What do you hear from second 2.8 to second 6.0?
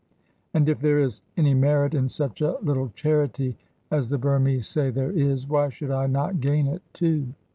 charity, as the Burmese say there is, why should